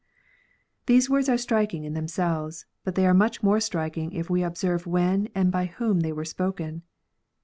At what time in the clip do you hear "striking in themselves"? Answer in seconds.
1.37-2.65